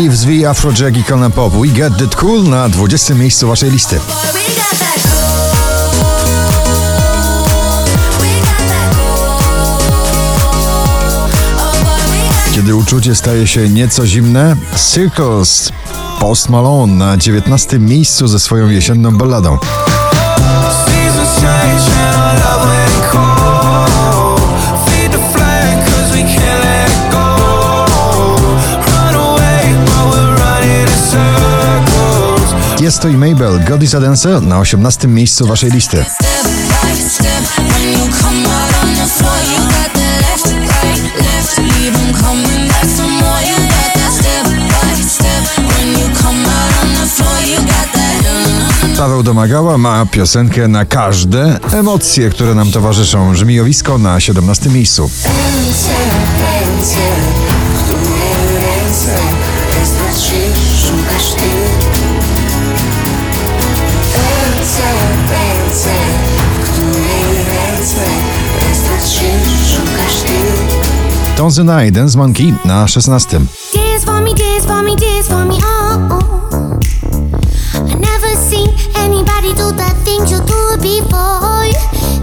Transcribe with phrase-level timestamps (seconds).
[0.00, 1.52] Eves V, Afrojack i Kona Pop.
[1.52, 3.96] We Get It Cool na 20 miejscu waszej listy.
[3.96, 4.04] That
[4.78, 5.00] that
[12.54, 14.56] Kiedy uczucie staje się nieco zimne,
[14.92, 15.72] Circles
[16.20, 19.58] Post Malone na 19 miejscu ze swoją jesienną balladą.
[32.90, 33.00] Circles.
[33.00, 36.04] Jest to i Mabel, God is a Dancer na 18 miejscu waszej listy.
[48.96, 53.34] Paweł Domagała ma piosenkę na każde emocje, które nam towarzyszą.
[53.34, 55.10] Żmijowisko na 17 miejscu.
[71.40, 73.46] Tonzy i Dance Monkey na 16.
[73.74, 76.08] Dance for me, dance for me, dance for me, oh.
[76.10, 76.78] oh.
[77.74, 81.72] I never seen anybody do the things you do before.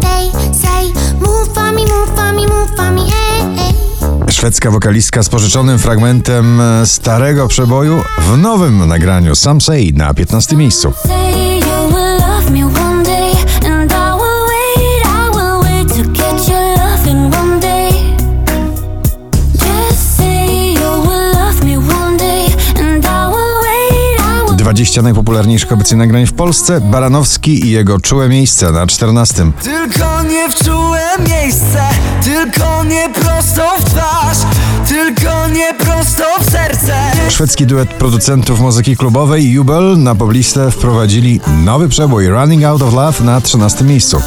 [0.00, 4.32] They say, move for me, move for me, move for me, hey, hey.
[4.32, 10.56] Szwedzka wokalistka z pożyczonym fragmentem e, starego przeboju w nowym nagraniu Some Say na 15
[10.56, 10.92] miejscu.
[24.70, 26.80] 20 najpopularniejszych obecnie nagrań w Polsce.
[26.80, 29.52] Baranowski i jego czułe miejsce na 14.
[29.62, 31.82] Tylko nie w czułe miejsce,
[32.24, 34.38] tylko nie prosto w twarz,
[34.88, 36.94] tylko nie prosto w serce.
[37.28, 43.24] Szwedzki duet producentów muzyki klubowej Jubel na poblistę wprowadzili nowy przebój Running Out of Love
[43.24, 44.20] na 13 miejscu.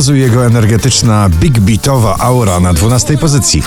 [0.00, 3.62] Mrozu i jego energetyczna big beatowa aura na 12 pozycji.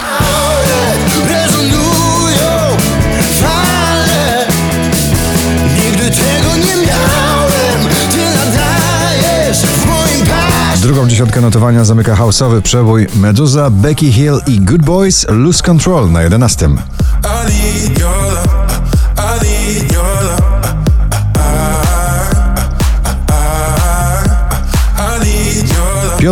[10.82, 16.22] Drugą dziesiątkę notowania zamyka houseowy przebój Meduza, Becky Hill i Good Boys Lose Control na
[16.22, 16.70] 11.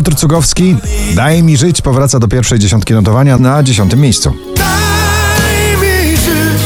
[0.02, 0.76] Piotr Cugowski,
[1.16, 4.34] Daj mi żyć, powraca do pierwszej dziesiątki notowania na 10 miejscu.
[4.58, 6.62] Daj mi żyć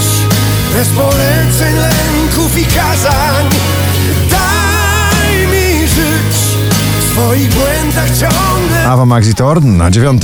[0.74, 3.46] bez poleceń, lęków i kazań.
[4.32, 6.38] Daj mi żyć
[7.00, 8.88] w swoich błędach ciągle.
[8.88, 10.22] Ava Maxi Torn na 9.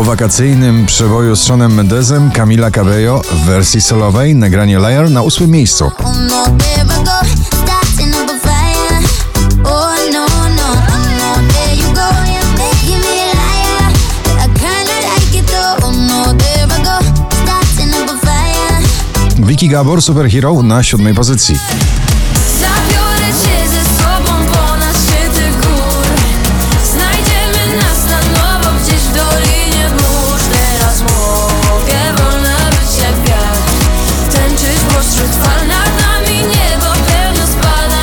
[0.00, 5.50] Po wakacyjnym przeboju z Seanem Mendezem Camila Cabello w wersji solowej nagranie Liar na 8
[5.50, 5.84] miejscu.
[5.84, 8.10] Oh no, there I go, starting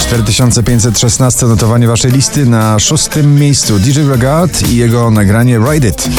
[0.09, 6.09] 4516 notowanie waszej listy na szóstym miejscu DJ Regard i jego nagranie Ride It.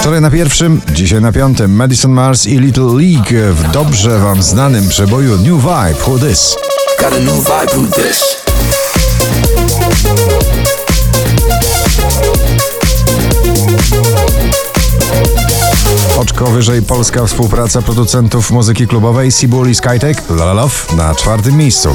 [0.00, 4.88] Wczoraj na pierwszym, dzisiaj na piątym Madison Mars i Little League w dobrze wam znanym
[4.88, 6.56] przeboju New Vibe Who This.
[16.16, 21.94] Oczko wyżej polska współpraca producentów muzyki klubowej Seabull i Skytech La Love na czwartym miejscu.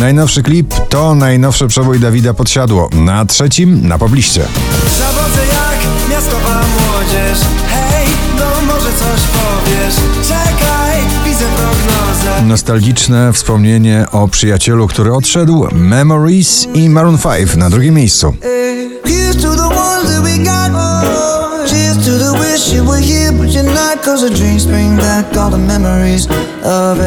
[0.00, 2.88] Najnowszy klip to najnowszy przebój Dawida Podsiadło.
[2.92, 4.42] Na trzecim na pobliście.
[4.98, 7.38] Zawodzę jak miastowa młodzież.
[7.68, 8.06] Hej,
[8.38, 10.07] no może coś powiesz
[12.48, 18.34] Nostalgiczne wspomnienie o przyjacielu, który odszedł, Memories i Maroon 5 na drugim miejscu.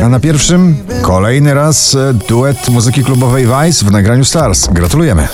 [0.04, 4.68] A na pierwszym kolejny raz e, duet muzyki klubowej Vice w nagraniu Stars.
[4.68, 5.28] Gratulujemy.